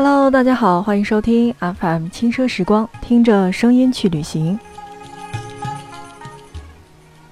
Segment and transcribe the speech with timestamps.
[0.00, 4.56] Hello，大家好，欢迎收听 FM 轻奢时光，听着声音去旅行。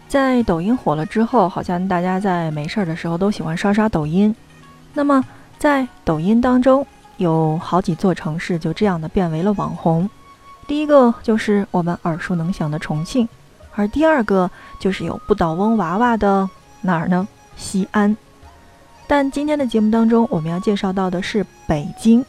[0.09, 4.35] 在抖音火了之后，好像大家在没事儿的时候都喜欢刷刷抖音。
[4.95, 5.25] 那么
[5.57, 6.85] 在抖音当中，
[7.19, 10.11] 有好几座城市就这样的变为了网红。
[10.67, 13.29] 第一个就是我们耳熟能详的重庆，
[13.77, 17.29] 而第二个就是有不倒翁娃娃的哪儿呢？
[17.57, 18.17] 西安。
[19.07, 22.27] 但今天的节目当中，我们要介绍到的是北京。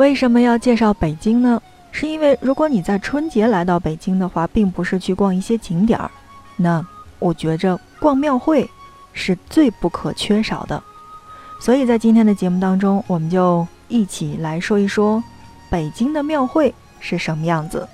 [0.00, 1.60] 为什么要介绍北京呢？
[1.92, 6.10] 是因为如果你在春节来到北京的话，并不是去逛一些景点儿，
[6.56, 6.82] 那
[7.18, 8.66] 我觉着逛庙会
[9.12, 10.82] 是最不可缺少的。
[11.60, 15.22] 所以在今天的节目当中，我们就一起来说一说
[15.68, 17.86] 北京的庙会是什么样子。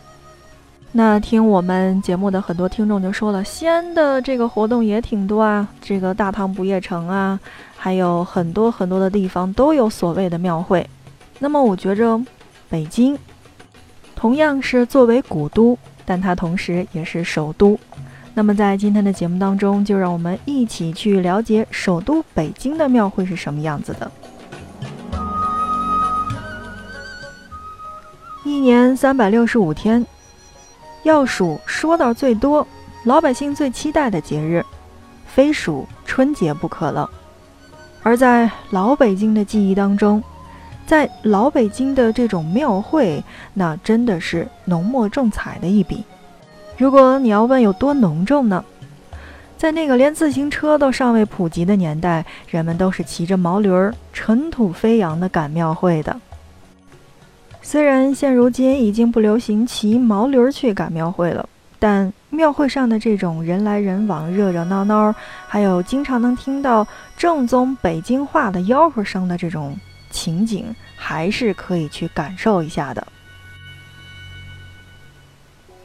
[0.92, 7.40] 那听我们节目的很多听众就说了，西安的这个活动也挺多啊，这个大唐不夜城啊，
[7.76, 10.88] 还有很多很多的地方都有所谓的庙会。
[11.38, 12.20] 那么我觉着，
[12.68, 13.18] 北京
[14.14, 17.78] 同样是作为古都，但它同时也是首都。
[18.34, 24.10] 那么在今天的节目当中，就让我们一起去了解首都北京的庙会是什么样子的。
[28.44, 30.04] 一年三百六十五天，
[31.02, 32.66] 要数说到最多，
[33.04, 34.64] 老百姓最期待的节日，
[35.26, 37.08] 非属春节不可了。
[38.02, 40.22] 而在老北京的记忆当中，
[40.86, 43.22] 在老北京的这种庙会，
[43.54, 46.04] 那真的是浓墨重彩的一笔。
[46.78, 48.64] 如果你要问有多浓重呢？
[49.56, 56.14] 在那个连自行车都尚未普及的年代，人们都是骑着毛驴儿，尘土飞扬的赶庙会的。
[57.62, 61.48] 虽然现如今已经不流行骑毛驴儿去赶庙会了，
[61.80, 65.12] 但庙会上的这种人来人往、热热闹闹，
[65.48, 69.76] 还有经常能听到正宗北京话的吆喝声的这种。
[70.16, 73.06] 情景还是可以去感受一下的。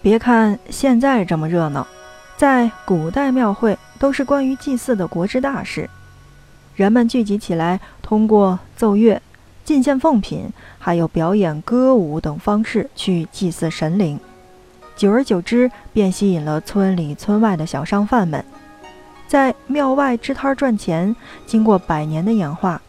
[0.02, 1.86] 别看现在这么热闹，
[2.38, 5.90] 在古代庙会都是关于祭祀的国之大事，
[6.78, 9.22] 人们聚集起来，通过奏乐、
[9.66, 10.50] 进献奉品，
[10.80, 14.18] 还有表演歌舞等方式去祭祀神灵。
[14.96, 18.44] 久而久之，便吸引了村里村外的小商贩们，
[19.28, 21.14] 在庙外支摊赚钱。
[21.46, 22.82] 经过百年的演化。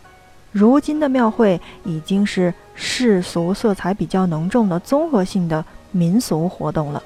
[0.52, 7.02] 如今的庙会已经是世俗色彩比较浓重的综合性的民俗活动了。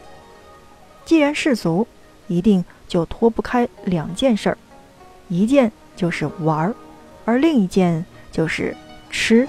[1.05, 1.87] 既然世俗，
[2.27, 4.59] 一定就脱不开两件事儿，
[5.29, 6.75] 一件就是玩儿，
[7.25, 8.77] 而另一件就是
[9.11, 9.49] 吃。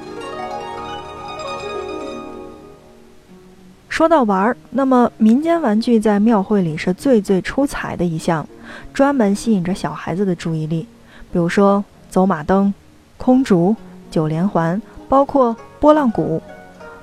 [3.89, 8.47] 说到玩儿，那么民间玩具在庙会里是最最出彩的一项，
[8.93, 10.87] 专门吸引着小孩子的注意力。
[11.31, 12.71] 比如说走马灯、
[13.17, 13.75] 空竹。
[14.09, 16.41] 九连环，包括拨浪鼓，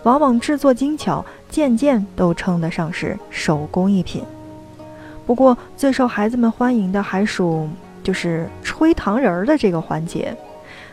[0.02, 4.22] 往往制作精巧，件件都称得上是手工艺品。
[5.26, 7.68] 不过，最受孩子们欢迎的还属
[8.02, 10.36] 就是吹糖人儿的这个环节。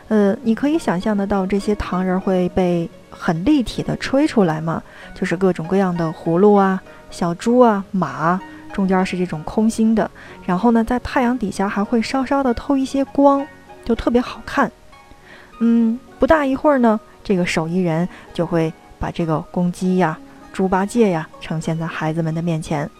[0.08, 4.82] 呃，你可以想象得到，这些糖人会被很立体的吹出来吗？
[5.14, 8.40] 就是各种各样的葫芦啊、小猪啊、马，
[8.72, 10.10] 中间是这种空心的，
[10.44, 13.46] 然后呢，在太阳底下还会稍稍的透一些光，
[13.84, 14.70] 就特别好看。
[15.64, 20.18] 嗯，不大一会儿呢，这个手艺人就会把这个公鸡呀、
[20.52, 22.90] 猪八戒呀呈现在孩子们的面前。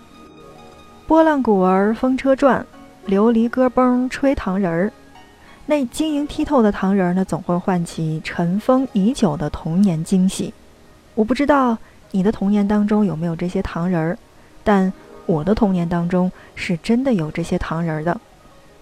[1.08, 2.64] 拨浪鼓儿风车转，
[3.08, 4.92] 琉璃歌崩吹糖人儿。
[5.66, 10.54] 那晶莹剔透的糖人儿呢，总会唤起尘封已久的童年惊喜。
[11.16, 11.76] 我不知道
[12.12, 14.16] 你的童年当中有没有这些糖人儿，
[14.62, 14.92] 但
[15.26, 18.20] 我的童年当中是真的有这些糖人儿的。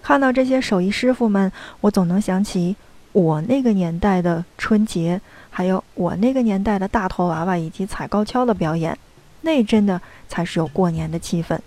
[0.03, 2.75] 看到这些手艺师傅们，我总能想起。
[3.13, 8.97] 我那个年代的春节，还有我那个年代的大头娃娃以及踩高跷的表演，
[9.41, 11.59] 那真的才是有过年的气氛。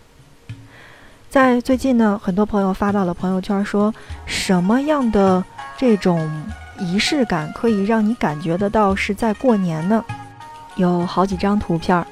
[1.28, 3.92] 在最近呢，很多朋友发到了朋友圈，说
[4.24, 5.44] 什么样的
[5.76, 6.30] 这种
[6.78, 10.04] 仪式感可以让你感觉得到是在过年呢？
[10.76, 12.04] 有好几张图片，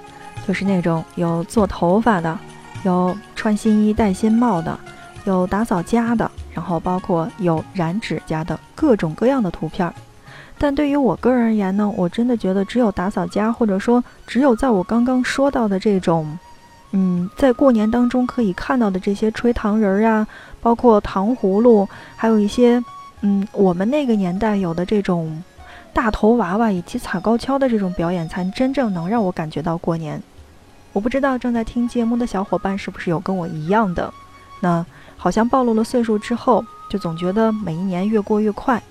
[0.47, 2.39] 就是那种有做头发的，
[2.85, 4.79] 有穿新衣戴新帽的，
[5.25, 6.31] 有打扫家的。
[6.55, 9.91] 然后包括有染指甲的各种各样的图片，
[10.59, 16.39] 但对于我个人而言呢，我真的觉得只有打扫家，或者说只有在我刚刚说到的这种，
[16.91, 20.27] 嗯，在过年当中可以看到的这些吹糖人儿呀，
[20.61, 22.83] 包括糖葫芦，还有一些，
[23.23, 25.43] 嗯，我们那个年代有的这种
[25.95, 30.23] 大头娃娃以及踩高跷的这种表演，才真正能让我感觉到过年。
[30.93, 34.13] 我不知道正在听节目的小伙伴是不是有跟我一样的，
[34.61, 34.85] 那。
[35.23, 38.83] 好像暴露了岁数之后，就总觉得每一年越过越快。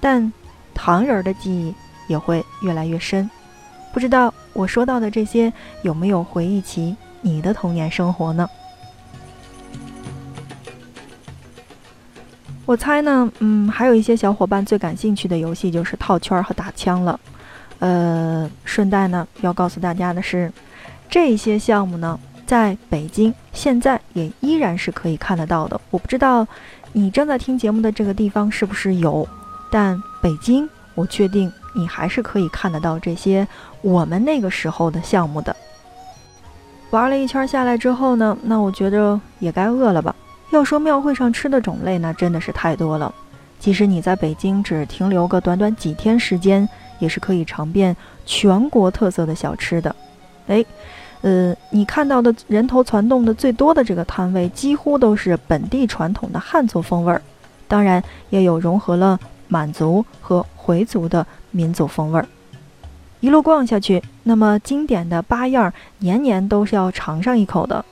[0.00, 0.32] 但
[0.72, 1.74] 糖人的记忆
[2.06, 3.30] 也会越来越深。
[3.92, 8.48] 不知道我说到的这些有没有回忆起你的童年生活呢？
[12.64, 17.20] 我猜呢，嗯，还有一些小伙伴最感兴趣的游戏就是套圈和打枪了。
[17.78, 20.50] 呃，顺带呢要告诉大家的是，
[21.10, 22.18] 这些项目呢，
[22.48, 25.78] 在北京现在也依然是可以看得到的。
[25.90, 26.46] 我不知道
[26.94, 29.28] 你正在听节目的这个地方是不是有，
[29.70, 33.46] 但北京我确定你还是可以看得到这些
[33.82, 35.54] 我们那个时候的项目的。
[36.88, 40.16] 玩了一圈下来之后呢，那我觉得也该饿了吧。
[40.48, 43.14] 要说庙会上吃的种类，那真的是太多了。
[43.58, 46.66] 即使你在北京只停留个短短几天时间，
[46.98, 47.94] 也是可以尝遍
[48.24, 49.94] 全国特色的小吃的。
[50.46, 50.64] 哎，
[51.20, 57.20] 呃，你看到的人头攒动的最多的这个摊位，几乎都是本地传统的汉族风味儿，
[57.66, 59.18] 当然也有融合了
[59.48, 62.26] 满族和回族的民族风味儿。
[63.20, 67.84] 一路逛下去，那么经典的八样，年年都是要尝上一口的。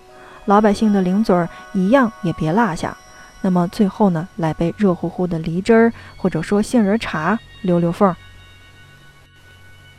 [0.45, 2.97] 老百姓的零嘴儿一样也别落下。
[3.43, 8.15] 那么最后呢，来杯热乎乎的梨汁儿，或者说杏仁茶，溜溜缝儿。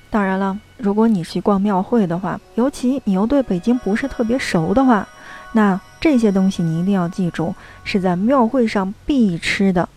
[0.09, 5.07] 当然了，如果你去逛庙会的话，尤其你又对北京不是特别熟的话，
[5.53, 9.87] 那这些东西你一定要记住，是在庙会上必吃的。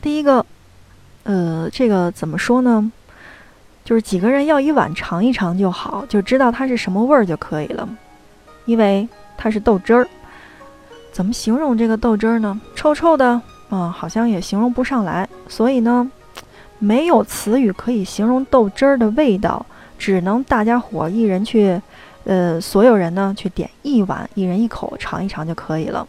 [0.00, 0.44] 第一个，
[1.24, 2.90] 呃，这个怎么说呢？
[3.84, 7.88] 就是几个人要一碗尝一尝就好，就知道它是什么味儿就可以了，
[8.64, 9.08] 因为。
[9.40, 10.04] 它是豆汁儿，
[11.12, 12.60] 怎么形容这个豆汁儿呢？
[12.74, 13.40] 臭臭的
[13.70, 15.28] 嗯，好像也形容不上来。
[15.46, 16.10] 所以呢，
[16.78, 19.64] 没有词语可以形容豆汁儿的味道，
[19.98, 21.80] 只能大家伙一人去，
[22.24, 26.06] 呃，所有人呢去点一碗，一人一口尝一尝就可以了。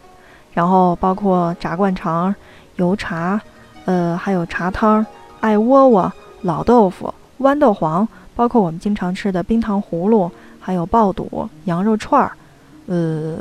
[0.52, 2.34] 然后包括炸灌肠、
[2.76, 3.40] 油茶，
[3.84, 5.04] 呃，还有茶汤、
[5.40, 6.12] 艾窝窝、
[6.42, 8.06] 老豆腐、豌豆黄，
[8.36, 10.30] 包括我们经常吃的冰糖葫芦，
[10.60, 12.32] 还有爆肚、羊肉串儿。
[12.86, 13.38] 呃，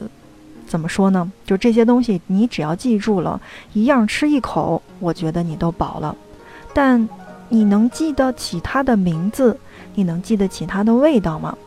[0.68, 1.32] 怎么说呢？
[1.46, 3.40] 就这些东西，你只要记住了，
[3.74, 6.16] 一样吃一口，我觉得你都饱了。
[6.74, 7.08] 但
[7.50, 9.58] 你能记得起它的名字？
[9.96, 11.58] 你能记得起它的味道吗？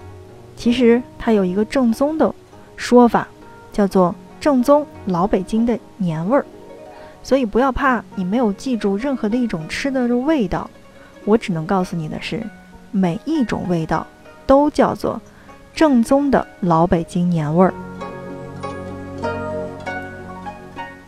[0.56, 2.34] 其实它有一个正宗的
[2.76, 3.26] 说法，
[3.72, 6.44] 叫做正宗老北京的年味儿。
[7.22, 10.68] 所以不要怕你没有记住任何的一种吃的味道，
[11.24, 12.42] 我只能告诉你的是，
[12.90, 14.06] 每一种味道
[14.46, 15.20] 都叫做。
[15.74, 17.72] 正宗的老北京年味儿。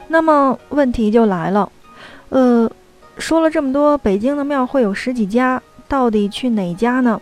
[0.08, 1.70] 那么问题就来了，
[2.30, 2.70] 呃，
[3.18, 7.20] 说了这么多，北京的庙会有十几家，到底去哪家呢？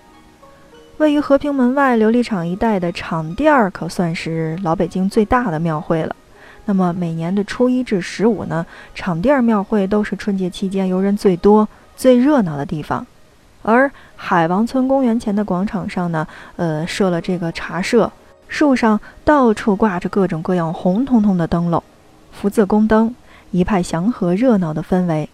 [0.98, 6.14] 位于和平门外琉璃厂一带的厂店儿可算是老北京最大的庙会了。
[6.64, 13.04] 那么每年的初一至十五呢，厂店庙会都是春节期间游人最多、最热闹的地方。
[13.62, 18.10] 而海王村公园前的广场上呢，呃，设了这个茶社，
[18.48, 21.82] 树上到处挂着各种各样红彤彤的灯笼，
[22.32, 23.14] 福字宫灯，
[23.50, 25.28] 一派祥和热闹的氛围。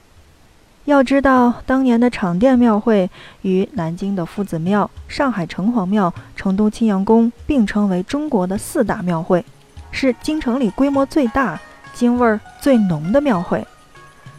[0.89, 3.11] 要知道，当年的场店庙会
[3.43, 9.45] 与南京的夫子庙、上海城隍庙、成都青羊宫并称为中国的四大庙会，
[9.91, 11.61] 是京城里规模最大、
[11.93, 13.67] 京味儿最浓的庙会。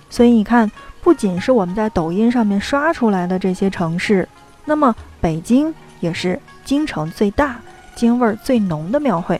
[0.09, 0.69] 所以你看。
[1.01, 4.27] 不仅是我们在抖音上面刷出来的这些城市，
[4.65, 7.55] 那么北京也是京城最大、
[7.95, 9.39] 京味儿最浓的庙会。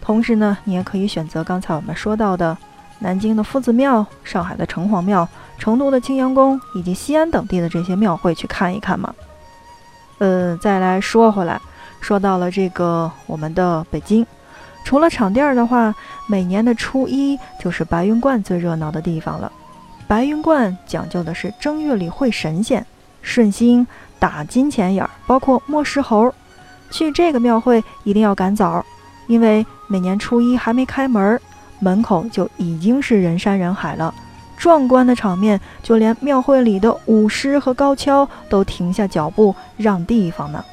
[0.00, 2.58] 同时呢，你也可以选择刚才我们说到的
[2.98, 5.26] 南京的夫子庙、上海的城隍庙、
[5.62, 9.14] 成都的青羊宫以及西安等地的这些庙会去看一看嘛。
[10.18, 11.60] 呃，再来说回来，
[12.00, 14.26] 说到了这个我们的北京，
[14.84, 15.94] 除了场地儿的话，
[16.26, 19.52] 每年的初一就是白云观最热闹的地方了。
[20.08, 22.84] 白云观讲究的是正月里会神仙，
[23.22, 23.86] 顺心
[24.18, 26.34] 打金钱眼儿，包括摸石猴。
[26.90, 28.84] 去这个庙会一定要赶早，
[29.28, 31.40] 因为每年初一还没开门，
[31.78, 34.12] 门口就已经是人山人海了。
[34.62, 40.64] 壮观的场面，就连庙会里的舞狮和高跷都停下脚步让地方呢。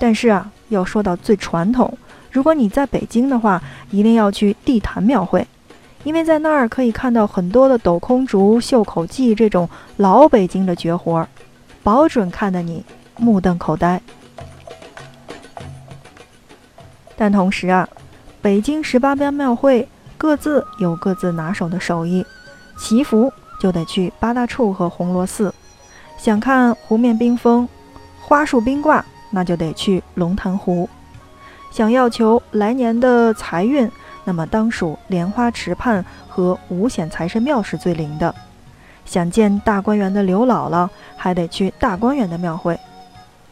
[0.00, 1.96] 但是啊，要说到最传统，
[2.32, 3.62] 如果你在北京的话，
[3.92, 5.46] 一定要去地坛庙会。
[6.02, 11.24] 因为在那儿可以看到很多的抖空竹、袖口技这种老北京的绝活，
[11.84, 12.84] 保准看得你
[13.16, 14.02] 目瞪口呆。
[17.14, 17.88] 但同时啊，
[18.42, 22.26] 北京十八般庙会各自有各自拿手的手艺，
[22.78, 23.30] 祈福
[23.60, 25.52] 就得去八大处和红螺寺，
[26.16, 27.68] 想看湖面冰封、
[28.22, 30.88] 花树冰挂，那就得去龙潭湖，
[31.72, 33.90] 想要求来年的财运。
[34.24, 38.34] 那么当属莲花池畔和五显财神庙是最灵的。
[39.06, 42.78] 想见大观园的刘姥姥，还得去大观园的庙会。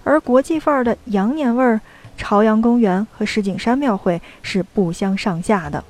[0.04, 1.80] 而国际范儿的羊年味儿，
[2.18, 5.82] 朝阳公园和石景山庙会是不相上下的。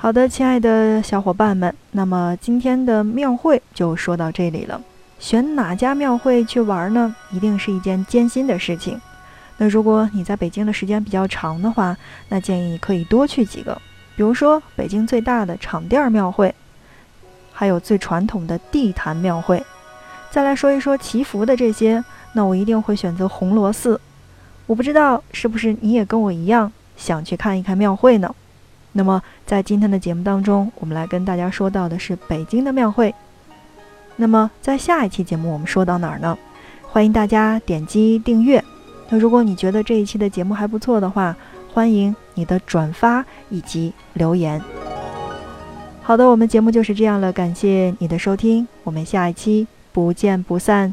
[0.00, 4.80] 好的，亲爱的小伙伴们，那么今天的庙会就说到这里了。
[5.18, 7.12] 选哪家庙会去玩呢？
[7.32, 9.00] 一定是一件艰辛的事情。
[9.56, 11.96] 那如果你在北京的时间比较长的话，
[12.28, 13.76] 那建议你可以多去几个，
[14.14, 16.54] 比如说北京最大的场店庙会，
[17.52, 19.60] 还有最传统的地坛庙会。
[20.30, 24.00] 再来说一说祈福的这些，那我一定会选择红螺寺。
[24.66, 28.32] 我不知道是不是你也跟我一样想去看一看庙会呢？
[28.92, 33.14] 那么在今天的节目当中，我们来跟大家说到的是北京的庙会。
[34.16, 36.36] 那么在下一期节目我们说到哪儿呢？
[36.82, 38.62] 欢迎大家点击订阅。
[39.08, 41.36] 那如果你觉得这一期的节目还不错的话，
[41.72, 44.60] 欢迎你的转发以及留言。
[46.02, 50.92] 好的，我们节目就是这样了，感谢你的收听，我们下一期不见不散。